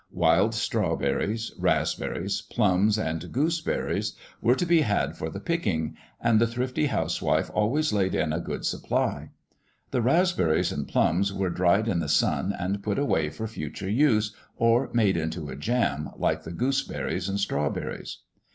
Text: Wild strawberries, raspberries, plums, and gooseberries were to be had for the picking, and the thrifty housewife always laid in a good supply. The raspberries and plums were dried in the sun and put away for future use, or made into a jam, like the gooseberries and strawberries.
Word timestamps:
Wild 0.13 0.55
strawberries, 0.55 1.51
raspberries, 1.59 2.41
plums, 2.41 2.97
and 2.97 3.31
gooseberries 3.31 4.15
were 4.41 4.55
to 4.55 4.65
be 4.65 4.81
had 4.81 5.15
for 5.15 5.29
the 5.29 5.39
picking, 5.39 5.95
and 6.19 6.41
the 6.41 6.47
thrifty 6.47 6.87
housewife 6.87 7.51
always 7.53 7.93
laid 7.93 8.15
in 8.15 8.33
a 8.33 8.39
good 8.39 8.65
supply. 8.65 9.29
The 9.91 10.01
raspberries 10.01 10.71
and 10.71 10.87
plums 10.87 11.31
were 11.31 11.51
dried 11.51 11.87
in 11.87 11.99
the 11.99 12.09
sun 12.09 12.51
and 12.51 12.81
put 12.81 12.97
away 12.97 13.29
for 13.29 13.45
future 13.45 13.91
use, 13.91 14.35
or 14.57 14.89
made 14.91 15.17
into 15.17 15.49
a 15.51 15.55
jam, 15.55 16.09
like 16.15 16.45
the 16.45 16.51
gooseberries 16.51 17.29
and 17.29 17.39
strawberries. 17.39 18.23